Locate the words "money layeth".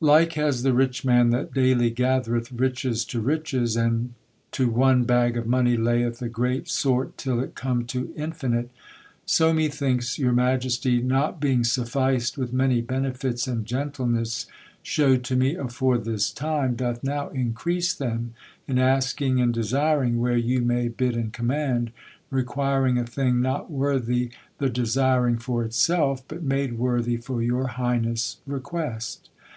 5.46-6.20